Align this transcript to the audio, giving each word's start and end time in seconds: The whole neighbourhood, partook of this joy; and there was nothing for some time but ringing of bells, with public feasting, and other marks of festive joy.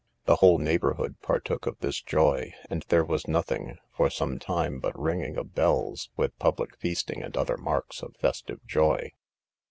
The 0.25 0.37
whole 0.37 0.57
neighbourhood, 0.57 1.17
partook 1.21 1.67
of 1.67 1.77
this 1.77 2.01
joy; 2.01 2.55
and 2.71 2.83
there 2.89 3.05
was 3.05 3.27
nothing 3.27 3.77
for 3.95 4.09
some 4.09 4.39
time 4.39 4.79
but 4.79 4.97
ringing 4.99 5.37
of 5.37 5.53
bells, 5.53 6.09
with 6.17 6.35
public 6.39 6.75
feasting, 6.79 7.21
and 7.21 7.37
other 7.37 7.55
marks 7.55 8.01
of 8.01 8.15
festive 8.15 8.65
joy. 8.65 9.11